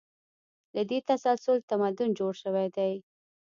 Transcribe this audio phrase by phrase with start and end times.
[0.75, 2.93] له دې تسلسل تمدن جوړ شوی دی.